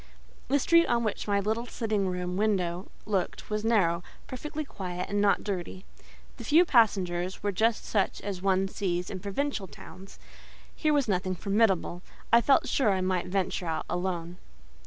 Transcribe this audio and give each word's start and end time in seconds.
The 0.47 0.57
street 0.57 0.87
on 0.87 1.03
which 1.03 1.27
my 1.27 1.39
little 1.39 1.67
sitting 1.67 2.07
room 2.07 2.35
window 2.35 2.89
looked 3.05 3.51
was 3.51 3.63
narrow, 3.63 4.01
perfectly 4.25 4.65
quiet, 4.65 5.11
and 5.11 5.21
not 5.21 5.43
dirty: 5.43 5.85
the 6.37 6.43
few 6.43 6.65
passengers 6.65 7.43
were 7.43 7.51
just 7.51 7.85
such 7.85 8.19
as 8.21 8.41
one 8.41 8.67
sees 8.67 9.11
in 9.11 9.19
provincial 9.19 9.67
towns: 9.67 10.17
here 10.75 10.91
was 10.91 11.07
nothing 11.07 11.35
formidable; 11.35 12.01
I 12.33 12.41
felt 12.41 12.67
sure 12.67 12.89
I 12.91 13.01
might 13.01 13.27
venture 13.27 13.67
out 13.67 13.85
alone. 13.87 14.37